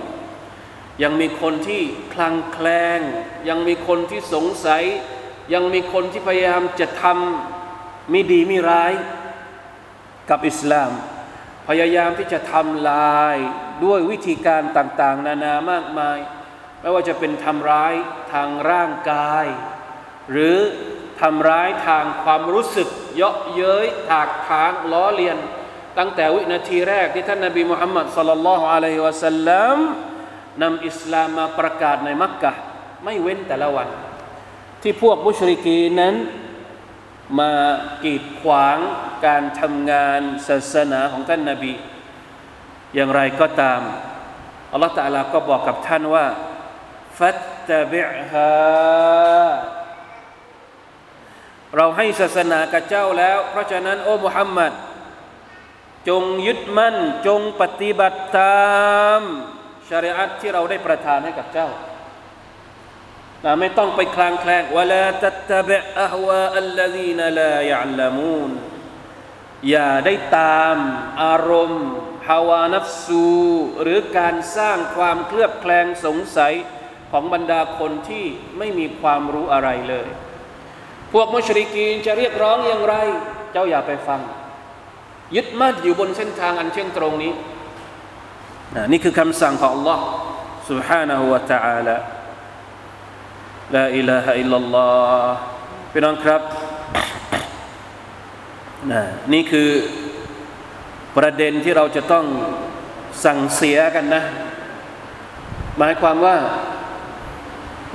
[1.04, 1.82] ยังมีคนที่
[2.14, 3.00] คลังแคลง
[3.50, 4.84] ยังมีคนที่สงสัย
[5.54, 8.94] ยังมีคนที่พยายามจะทำไม่ดีไม่ร้าย
[10.30, 10.92] กับอิสลาม
[11.68, 13.38] พยายามที่จะทำลาย
[13.86, 16.20] ด้วยวิธีการต่างๆ นานามากมาย
[16.82, 17.94] ไม่ว่าจะเป็นทำร้าย
[18.34, 19.46] ทางร่างกาย
[20.32, 20.58] หรือ
[21.22, 25.38] ทำร้ายทางความรู้สึก เยาะเย้ยถากถางล้อเลียน
[25.98, 29.78] ตั้งแต่วินาทีแรกที่ท่านนบีมุฮัมมัดสลลัลลอฮุอะลัยฮิวะสัลลัม
[30.62, 32.52] นำอิสลามมาประกาศในมักกะ
[33.04, 33.88] ไม่เว้นแต่ละวัน
[34.82, 36.16] ที่พวกมุชริกีนั้น
[37.40, 37.52] มา
[38.04, 38.78] กีดขวาง
[39.26, 41.74] การทำงานศาสนาของท่านนาบี
[42.96, 43.82] อย่างไรก็ตาม
[44.72, 46.26] อัลลอฮฺตะลาก็บอกกับท่านว่า
[47.20, 49.48] ฟัตตะบิฮา
[51.76, 54.74] เราให้ศาสนากับเจ้าแล้ว เพราะฉะนั้นโอ้มุฮัมมัด
[56.10, 56.96] จงยึดมั่น
[57.28, 58.68] จงปฏิบัติตา
[59.20, 59.22] ม
[59.90, 61.68] ชริอัตที่เราได้ประทานให้กับเจ้า
[63.45, 68.51] นะไม่ต้องไปคลางแคลงวลาตัตบะอัฮวาอัลลซีนลายะลามูน
[69.71, 70.77] อย่าได้ตาม
[71.23, 71.85] อารมณ์
[72.29, 73.31] ฮาวานัฟซู
[73.83, 76.55] หรือการสร้างความเคลือบแคลงสงสัย
[77.11, 78.25] ของบรรดาคนที่
[78.59, 80.09] ไม่มีความรู้อะไรเลย
[81.13, 82.95] พวกมุชริกีนจะเรียกร้องอย่างไร
[83.53, 84.21] เจ้าอย่าไปฟัง
[85.37, 87.33] ยึดมั่นอยู่บนเส้นทางอันเชื่องตรงนี้
[88.93, 89.99] นี่คือคำสั่งของ Allah
[90.69, 91.97] سبحانه และ تعالى
[93.76, 94.90] ลาอิลาฮะอิลลัลลอ
[95.22, 95.36] ฮ์
[95.92, 96.42] พี่น้องครับ
[98.92, 99.02] นะ
[99.34, 99.70] นี่คือ
[101.18, 102.26] ประเด็นที่เราจะต้อง
[103.26, 104.24] สั่งเสียกันนะ
[105.78, 106.38] หมายความว่า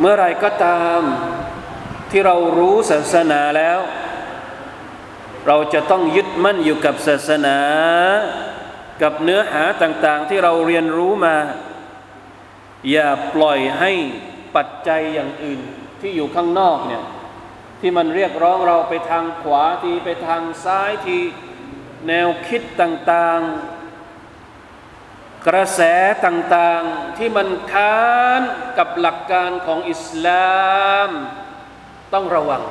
[0.00, 1.00] เมื่อไรก็ตาม
[2.10, 3.78] ที่เรารู้ศาสนาแล้ว
[5.46, 7.58] เราจะต้องยึดมั่นอยู่กับศาสนา
[9.02, 11.36] กับเนื้อหาต่าง ๆ ที่เราเรียนรู้มา
[12.90, 13.92] อย่าปล่อยให้
[14.56, 15.60] ปัจจัยอย่างอื่น
[16.00, 17.04] ที่อยู่ข้างนอกเนี่ย
[17.80, 21.18] ที่มันเรียกร้องเราไปทางขวาทีไปทางซ้ายที
[22.08, 25.80] แนวคิดต่างๆ กระแส
[26.26, 28.10] ต่างๆที่มันค้า
[28.40, 28.42] น
[28.78, 30.60] กับหลักการของอิสลา
[31.08, 31.10] ม
[32.14, 32.62] ต้องระวัง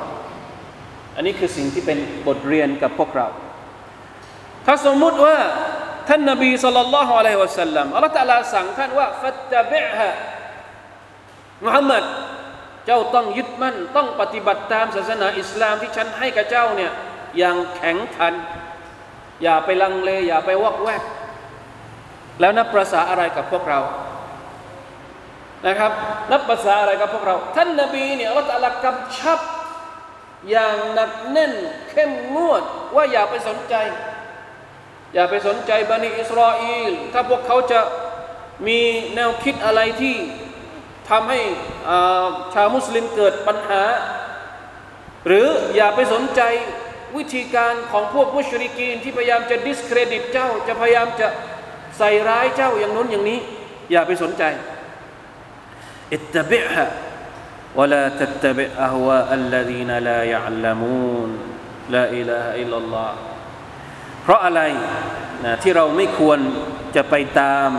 [1.16, 3.28] อันนี้คือสิ่งที่เป็นบทเรียนกับพวกเรา
[4.66, 5.36] ถ้าสมมุติว่า
[6.08, 10.10] ท่านนบีสุลต่านละฮ์อะลัยฮิวะสัลลัมอัลลอฮฺตะลาสั่งท่านว่าฟัตตะบิฮะ
[11.64, 12.04] มุฮัมมัด
[12.86, 16.92] เจ้าต้องยึดมั่น ต้องปฏิบัติตามศาสนาอิสลามที่ฉันให้กับเจ้าเนี่ย
[17.38, 18.34] อย่างแข็งขัน
[19.42, 21.02] อย่าไปลังเล อย่าไปวอกแวก
[22.40, 23.80] แล้วนับประษาอะไรกับพวกเรา
[25.66, 25.92] นะครับ
[26.32, 29.40] นับภาษาอะไรกับพวกเรา ท่านนบีเนี่ยอัลลอฮฺกำชับ
[30.50, 31.52] อย่างหนักแน่น
[31.90, 32.62] เข้มงวด
[32.94, 33.74] ว่าอย่าไปสนใจ
[35.14, 37.80] อย่าไปสนใจบันิอิสราเอลถ้าพวกเขาจะ
[38.66, 38.80] มี
[39.14, 40.16] แนวคิดอะไรที่
[41.11, 41.39] ทำให้
[42.53, 43.83] ชาวมุสลิมเกิดปัญหา
[45.27, 46.41] หรืออย่าไปสนใจ
[47.17, 51.27] วิธีการของพวกมุชริกีนที่พยายามจะดิสเครดิตเจ้า จะพยายามจะ
[51.97, 53.39] ใส่ร้ายเจ้าอย่างนู้นอย่างนี้
[53.91, 54.43] อย่าไปสนใจ
[56.13, 56.87] อิตบิฮะ
[57.77, 61.29] ولا تتبع أهواء الذين لا يعلمون
[61.93, 63.11] لا إله إلا الله
[64.23, 64.61] เพราะอะไร
[65.45, 66.39] นะที่เราไม่ควร
[66.95, 67.69] จะไปตาม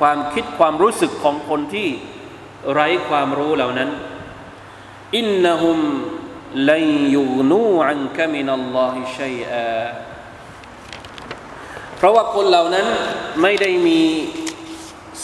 [0.00, 1.88] ความคิดความรู้สึกของคนที่
[2.73, 3.89] ไร้ความรู้เหล่านั้น
[5.17, 5.79] إنهم
[6.69, 9.83] لن يغنوا عنك من الله شيئا
[11.97, 12.87] เพราะว่าคนเหล่านั้น
[13.41, 14.01] ไม่ได้มี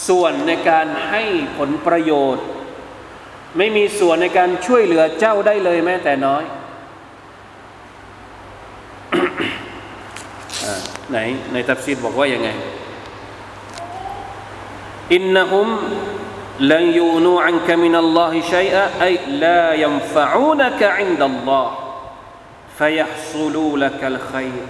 [0.08, 1.24] ส่วนในการให้
[1.58, 2.46] ผลประโยชน์
[3.58, 6.44] ไม่มีส่วนในการช่วยเหลือเจ้าได้เลยแม้แต่น้อย
[11.12, 11.18] ไหน
[11.54, 12.50] ในตัฟซีรบอกว่ายังไง
[15.14, 15.68] อินนะฮุม
[16.61, 21.71] لن يغنوا عنك من الله شيئا أي لا ينفعونك عند الله
[22.79, 24.63] فيحصلوا لك الخير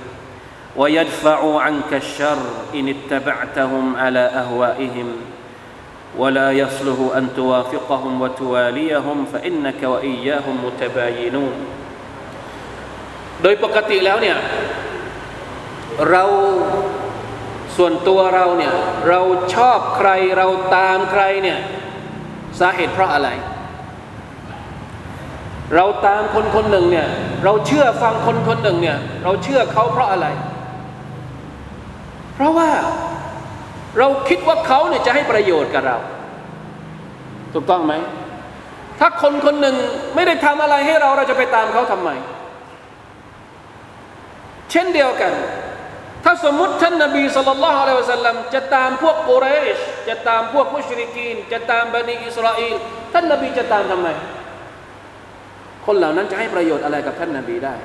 [0.76, 2.38] ويدفعوا عنك الشر
[2.74, 5.12] إن اتبعتهم على أهوائهم
[6.18, 11.54] ولا يصلح أن توافقهم وتواليهم فإنك وإياهم متباينون
[13.42, 14.36] โดยปกติแล้วเนี่ย
[16.10, 16.24] เรา
[17.77, 18.73] ส่วนตัวเราเนี่ย
[19.09, 19.21] เรา
[19.55, 21.59] ชอบใครเราตามใครเนี่ย
[22.59, 23.29] สาเหตุเพราะอะไร
[25.75, 27.07] เราตามคนคนหนึ่งเนี่ย
[27.45, 30.27] เราเชื่อฟังคนคนหนึ่งเนี่ยเราเชื่อเขาเพราะอะไร
[32.35, 32.69] เพราะว่า
[33.99, 35.97] เราคิดว่าเขาเนี่ยจะให้ประโยชน์กับเรา
[37.53, 37.93] ถูกต้องไหม
[38.99, 39.75] ถ้าคนคนหนึ่ง
[40.15, 42.09] ไม่ได้ทำอะไรให้เราเราจะไปตามเขาทำไม
[44.71, 45.31] เช่นเดียวกัน
[46.43, 49.45] สมมติท่านนบีสุลต่านละฮ์อะลัยฮิสัลลัมจะตามพวกกุเร
[49.75, 49.77] ช
[50.09, 52.75] จะตามพวกมุชริกีน จะตามบันิอิสราเอล
[53.13, 54.07] ท่านนบีจะตามทำไม
[55.85, 57.75] คนเหล่านั้นจะให้ประโยชน์อะไรกับท่านนบีได้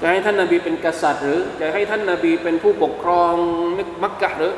[0.00, 3.34] จะให้ท่านนบีเป็นกษัตริย์ หรือ จะให้ท่านนบีเป็นผู้ปกครอง
[4.02, 4.54] มักกะหรือ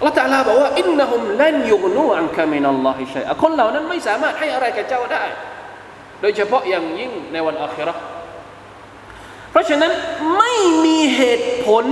[0.00, 5.24] ลลอฮฺตาลาบอกว่าอินนะฮุมลันยุกนูอันคามินัลลอฮิชัยคนเหล่านั้นไม่สามารถให้อะไรกับเจ้าได้
[6.20, 8.15] โดยเฉพาะอย่างยิ่งในวันอัคราเพ
[9.55, 9.91] ราะฉะนั้น
[10.37, 10.53] ไม่
[10.85, 11.85] มีเหตุผล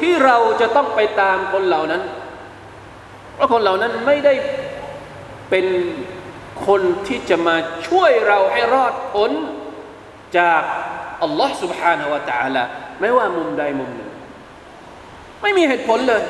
[0.00, 2.02] ที่เราจะต้องไปตามคนเหล่านั้น
[3.34, 4.34] เพราะคนเหล่านั้นไม่ได้
[5.50, 5.66] เป็น
[6.66, 7.56] คนที่จะมา
[7.88, 9.30] ช่วยเราให้รอดพ้น
[10.38, 10.62] จาก
[11.22, 12.64] อัลลอฮ์ سبحانه และ تعالى
[13.00, 14.10] ไม่ว่ามุมใดมุมหนึ่ง
[15.42, 16.22] ไม่มีเหตุผลเลย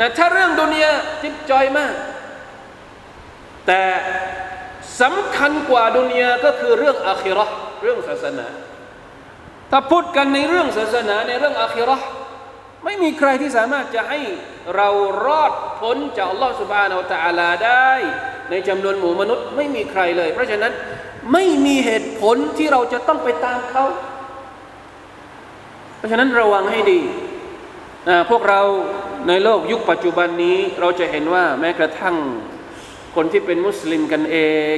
[0.00, 0.92] นะถ้าเรื่องดุนยา
[1.22, 1.94] จิบจอยมาก
[3.66, 3.82] แต่
[5.00, 7.46] สำคัญกว่าดุนยาก็คือเรื่องอาคิรอ
[7.82, 8.46] เรื่องศาสนา
[9.71, 11.97] ถ้าพูดกันในเรื่องศาสนาในเรื่องอาคิรอ
[12.85, 14.19] ไม่มีใครที่สามารถจะให้
[14.75, 14.89] เรา
[15.25, 17.91] รอดพ้นจากอัลลอฮฺสุบานาอัลตะอาลาได้
[18.49, 20.73] ในจำนวนหมู่มนุษย์ไม่มีใครเลย เพราะฉะนั้น
[21.33, 23.85] ไม่มีเหตุผลที่เราจะต้องไปตามเขา
[25.97, 27.01] เพราะฉะนั้นระวังให้ดี
[28.29, 28.61] พวกเรา
[29.27, 32.15] ในโลกยุคปัจจุบันนี้เราจะเห็นว่าแม้กระทั่ง
[33.15, 34.37] คนที่เป็นมุสลิมกันเอ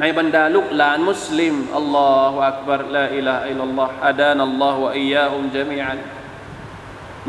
[0.00, 5.98] ในบรรดาลูกหลานมุสลิมอัลลอฮฺอักบารลาอิลาอิลลัลลอฮฺอาดานอัลลอฮฺวะอียาฮุมจามีอัน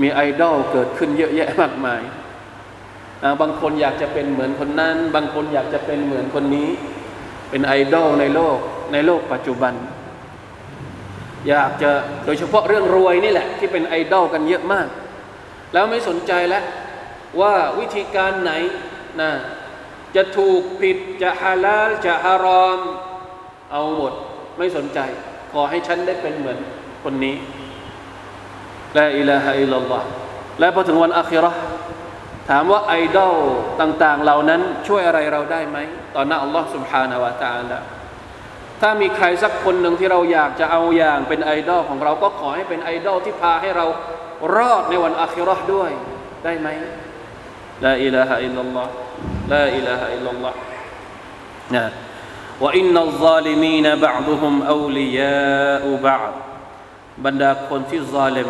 [0.01, 2.01] มีไอดอลเกิดขึ้นเยอะแยะมากมาย
[3.41, 6.69] บางคนอยากจะเป็นเหมือนคนนั้น บางคนอยากจะเป็นเหมือนคนนี้
[7.49, 8.57] เป็นไอดอลในโลก
[8.93, 9.73] ในโลกปัจจุบัน
[11.49, 11.91] อยากจะ
[12.25, 14.87] โดยเฉพาะเรื่องรวยนี่แหละ ที่เป็นไอดอลกันเยอะมาก
[15.73, 16.63] แล้วไม่สนใจแล้ว
[17.41, 18.51] ว่าวิธีการไหน
[19.21, 19.31] นะ
[20.16, 22.78] จะถูกผิดจะฮาลาลจะฮารอม
[23.72, 24.12] เอาหมด
[24.58, 24.98] ไม่สนใจ
[25.52, 26.58] ขอให้ฉันได้เป็นเหมือน
[27.04, 27.36] คนนี้
[28.98, 30.06] ลาอิลาฮะอิลลัลลอฮ์
[30.60, 31.52] และพอถึงวันอาคิรอ
[32.50, 33.36] ถามว่าไอดอล
[33.80, 35.78] ต่าง ๆ เหล่านั้นช่วยอะไรเราได้ไหม
[36.16, 37.78] ตอนนั้นอัลลอฮ์ سبحانه และ تعالى
[38.80, 43.86] ถ้ามีใครสักคนหนึ่งที่เราอยากจะเอาอย่างเป็นไอดอลของเราก็ขอให้เป็นไอดอลที่พาให้เรา
[44.56, 45.90] รอดในวันอาคิรอด้วย
[46.44, 46.68] ได้ไหม
[47.84, 48.90] ลาอิลาฮะอิลลัลลอฮ์
[49.51, 50.57] ลาอิลาฮะอิลลัลลอฮ์
[51.75, 51.85] นะ
[52.63, 56.33] ว่าอินนัลซาลิมีนบะดุฮุมอูลิยาอุบะด
[57.25, 58.49] บรรดาคนที่ظالم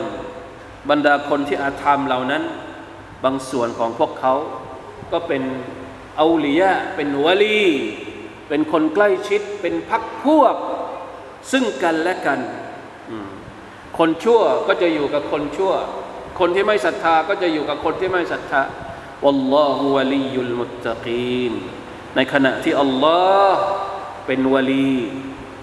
[0.89, 2.43] บรรดาคนที่อาธรรมเหล่านั้น
[3.23, 4.33] บางส่วนของพวกเขา
[5.11, 5.43] ก็เป็น
[6.21, 7.65] อูลียะเป็นวลี
[8.49, 10.55] เป็นคนใกล้ชิด เป็นพักพวก
[11.51, 12.39] ซึ่งกันและกัน
[13.97, 15.73] คนชั่วก็จะอยู่กับคนชั่ว
[16.39, 18.61] คนที่ไม่ศรัทธาก็จะอยู่กับคนที่ไม่ศรัทธา
[19.23, 21.53] วัลลอฮุวะลียุลมุตตะกีน
[22.15, 23.61] ในขณะที่อัลลอฮ์
[24.25, 24.95] เป็นวลี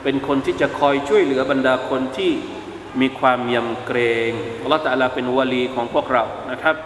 [0.02, 2.32] เป็นคนที่จะคอยช่วยเหลือบรรดาคนที่
[3.00, 4.30] มีความยำเกรง
[4.62, 6.76] อัลลอฮฺตะลาเป็นวลีของพวกเรานะครับ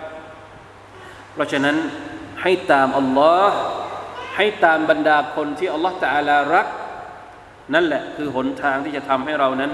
[1.33, 1.77] เพราะฉะนั้น
[2.43, 3.57] ให้ตามอัลลอฮ์
[4.37, 6.67] ให้ตามบรรดาคนที่อัลลอฮฺตะลารัก
[7.75, 9.73] นั่นแหละคือหนทางที่จะทำให้เรานั้น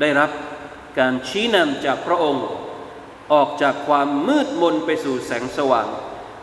[0.00, 0.30] ได้รับ
[0.98, 2.46] การชี้นำจากพระองค์
[3.33, 5.87] ออกจากความมืดมนไปสู่แสงสว่าง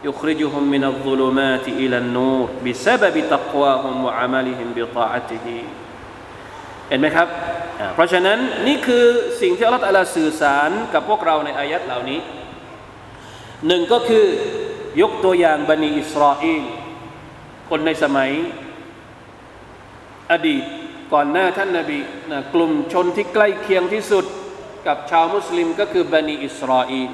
[0.06, 5.46] يخرجهم من الظلمات إلى النور بسبب تقواهم وعملهم بطاعته
[6.88, 7.28] เห็นไหมครับ
[7.94, 9.04] เพราะฉะนั้นนี่คือ
[9.40, 12.20] สิ่งที่อัลลอฮฺลาสื่อสารกับพวกเราในอายัดเหล่านี้
[13.66, 14.26] หนึ่งก็คือ
[15.00, 16.62] ยกตัวอย่างบันิอิสราเอล
[17.70, 18.30] คนในสมัย
[20.32, 20.62] อดีต
[21.12, 24.24] ก่อนหน้าท่านนาบีนะกลุ่มชนที่ใกล้เคียงที่สุด
[24.87, 27.11] กับชาวมุสลิมก็คือบันิอิสราเอล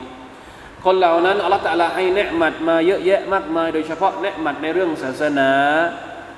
[0.85, 5.51] คนเหล่านั้นอัลลอฮฺตะลาให้เนืมัดมาเยอะแยะมากมาย โดยเฉพาะเนืมัดในเรื่องศาสนา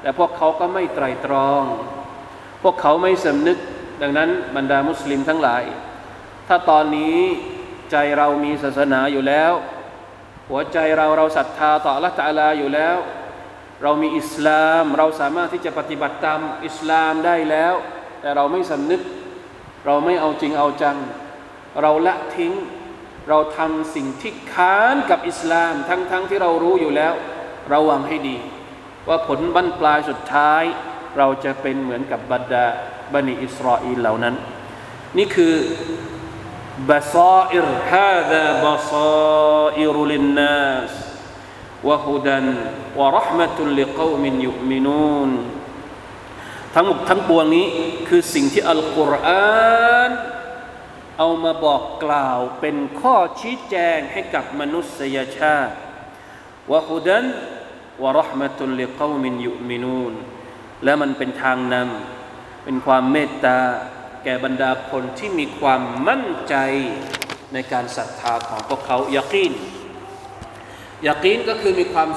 [0.01, 1.63] แต่พวกเขาก็ไม่ไตรตรอง
[2.63, 3.57] พวกเขาไม่สำนึก
[4.01, 5.63] ดังนั้นบรรดามุสลิมทั้งหลาย
[6.47, 7.19] ถ้าตอนนี้
[7.91, 9.51] ใจเรามีศาสนาอยู่แล้ว
[10.49, 12.97] หัวใจเราเราศรัทธาต่ออัลลอฮฺตะลาอยู่แล้ว
[13.84, 17.73] เรามีอิสลามเราสามารถที่จะปฏิบัติตามอิสลามได้แล้ว
[18.21, 19.01] แต่เราไม่สำนึก
[19.86, 20.97] เราไม่เอาจริงเอาจัง
[21.82, 22.53] เราละทิ้ง
[23.30, 27.13] เราทำสิ่งที่ค้านกับอิสลาม ทั้งๆทที่เรารู้อยู่แล้ว
[27.74, 28.38] ระวังให้ดี
[29.07, 30.63] ว่าผลบั้นปลายสุดท้าย
[31.17, 32.65] เราจะเป็นเหมือนกับบรรดา
[33.13, 34.36] บันิอิสราอลเหล่านั้น
[35.17, 35.55] นี่คือ
[36.89, 40.93] บาซาอิรฮาดาบาซาอิรุลินนัส
[41.88, 42.45] วะฮุดัน
[42.99, 45.32] วะรหมะตุลลิกอมินยุมินูน
[46.74, 47.67] ทั้งหมดทั้งปวงนี้
[48.07, 50.11] คือสิ่งที่อัลกุรอาน
[51.18, 55.76] เอามาบอกกล่าวเป็นข้อชี้แจงให้กับมนุษยชาติ
[56.72, 57.26] วะฮุดัน
[58.03, 60.14] วะรหมะตุลลิกอมินยุมินูน
[60.84, 63.59] และมันเป็นทางนำเป็นความเมตตา
[64.24, 66.55] แก่บรรดาคนที่มีความมั่นใจ
[67.53, 69.53] ในการศรัทธาของพวกเขายากีน
[71.07, 72.09] ยากีนก็คือมีความ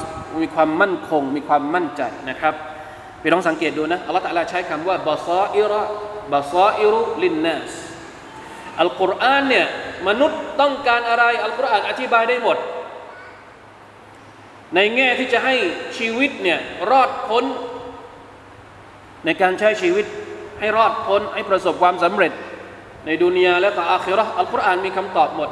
[0.43, 2.55] มีความมั่นคง มีความมั่นใจนะครับ
[3.21, 5.83] พี่น้องสังเกตดูนะอัลลอฮฺตะลาใช้คำว่าบาซาอิระ
[6.33, 7.86] บาซาอิรุลินนัส
[8.81, 9.67] อัลกุรอานเนี่ย
[10.09, 12.57] มนุษย์ต้องการอะไรอัลกุรอานอธิบายได้หมด
[14.75, 15.55] ในแง่ที่จะให้
[15.99, 16.59] ชีวิตเนี่ย
[16.91, 17.45] รอดพ้น
[19.25, 20.07] ในการใช้ชีวิต
[20.61, 22.33] ให้รอดพ้นให้ประสบความสำเร็จ
[23.07, 25.51] ในดุนยาและก็อาคิราอัลกุรอานมีคำตอบหมด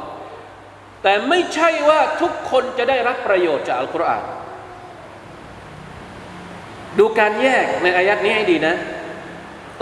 [1.03, 4.23] แต่ไม่ใช่ว่าทุกคนจะได้รับประโยชน์จากอัลกุรอาน
[6.97, 8.75] ดูการแยกในอายัดนี้ให้ดีนะ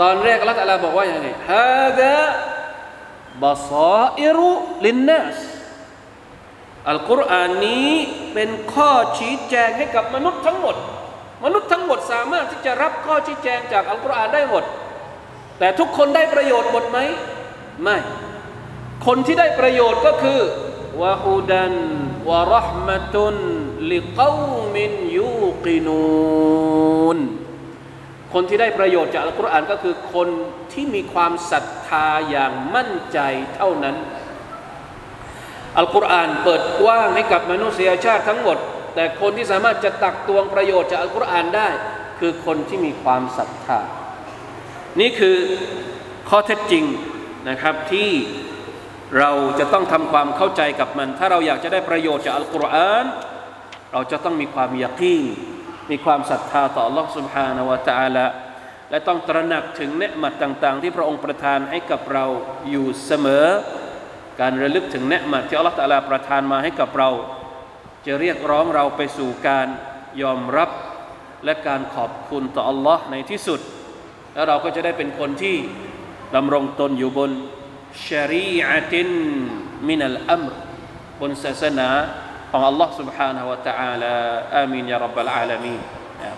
[0.00, 2.14] ตอนแรกอัลลอฮฺตะอาลาบอกว่าอย่างไรฮาดะ
[3.42, 4.50] บาซาอิรุ
[4.86, 5.38] ลินนัส
[6.88, 7.90] อัลกุรอานนี้
[8.34, 10.76] เป็นข้อชี้แจงให้กับมนุษย์ทั้งหมด
[11.44, 14.64] มนุษย์ทั้งหมดสามารถที่จะรับข้อชี้แจงจากอัลกุรอานได้หมด
[15.58, 16.98] แต่ทุกคนได้ประโยชน์หมดไหม
[17.82, 17.96] ไม่
[19.06, 20.40] คนที่ได้ประโยชน์ก็คือ
[21.00, 21.74] วะฮูดัน
[22.28, 23.36] วะรหมะตุน
[23.92, 24.30] ลิกอ
[24.74, 25.32] มินยู
[25.64, 27.18] กินูน
[28.34, 30.28] คนที่ได้ประโยชน์จากอัลกุรอานก็คือคน
[30.72, 33.18] ที่มีความศรัทธาอย่างมั่นใจ
[33.54, 33.96] เท่านั้น
[35.78, 38.58] อัลกุรอานเปิดกว้างให้กับมนุษยชาติทั้งหมด
[38.94, 41.68] แต่คนที่สามารถจะตักตวงประโยชน์จากอัลกุรอานได้
[42.18, 43.80] คือคนที่มีความศรัทธา
[45.00, 45.36] นี่คือ
[46.28, 46.84] ข้อเท็จจริง
[47.48, 48.10] นะครับที่
[49.18, 53.04] เราจะต้องทำความเข้าใจกับมัน ถ้าเราอยากจะได้ประโยชน์จากอัลกุรอาน
[53.92, 55.24] เราจะต้องมีความยากีน
[55.89, 58.25] มีความศรัทธาต่อ Allah سبحانه และ تعالى
[58.89, 62.25] และต้องตระหนักถึงเนืหมัดต่าง ๆ ที่พระองค์ประทานให้กับเรา
[62.69, 63.45] อยู่เสมอ
[64.41, 67.09] การระลึกถึงเนืหมัดที่ Allah ตะลาประทานมาให้กับเรา
[68.05, 69.67] จะเรียกร้องเราไปสู่การ
[70.21, 70.69] ยอมรับ
[71.45, 73.59] และการขอบคุณต่อ Allah ในที่สุด
[74.33, 75.55] แล้วเราก็จะได้เป็นคนที่
[76.35, 77.31] ดำรงตนอยู่บน
[78.05, 79.09] ชรีอะติน
[79.87, 80.53] มินัลอัมร
[81.21, 81.89] บนศาสนา
[82.53, 84.13] ของ Allah سبحانه และ تعالى
[84.55, 85.75] อามีนยารับบลอาลามี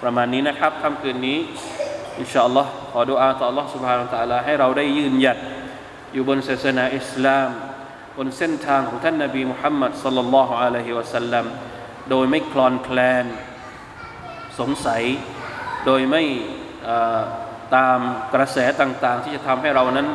[0.03, 1.37] ประมาณนี้นะครับค่ำคืนนี้
[2.19, 5.37] อินชาอัลลอฮ์ขอดุอาต่อ Allah سبحانه และ تعالى ให้เราได้ยืนหยัด
[6.13, 7.49] อยู่บนศาสนาอิสลาม
[8.17, 11.45] บนเส้นทางของท่านนบีมุฮัมมัดสัลลัลลอฮุอะลัยฮิวะสัลลัม
[12.09, 13.25] โดยไม่คลอนแคลน
[14.59, 15.03] สงสัย
[15.85, 16.23] โดยไม่
[17.75, 17.99] ตาม
[18.33, 20.07] กระแสต่างๆ ที่จะทำให้เรานั้น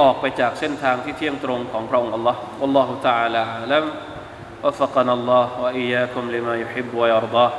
[0.00, 3.84] ออกไปจากเส้นทางที่เที่ยงตรงของพระองค์ Allah والله تعالى أعلم
[4.65, 7.51] وفقنا الله وإياكم لما يحب ويرضاه.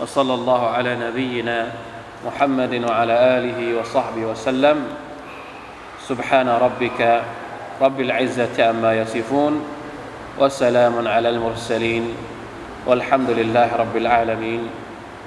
[0.00, 1.72] وصلى الله على نبينا
[2.26, 4.88] محمد وعلى آله وصحبه وسلم.
[6.08, 7.22] سبحان ربك
[7.80, 9.64] رب العزة عما يصفون
[10.40, 12.16] وسلام على المرسلين.
[12.86, 14.62] والحمد لله رب العالمين.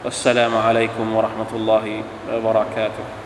[0.05, 2.03] والسلام عليكم ورحمة الله
[2.34, 3.22] وبركاته.